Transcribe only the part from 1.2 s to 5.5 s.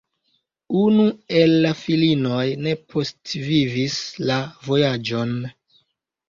el la filinoj ne postvivis la vojaĝon.